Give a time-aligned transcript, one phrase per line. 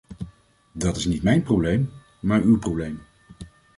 [0.73, 2.99] Dat is niet mijn probleem, maar uw probleem!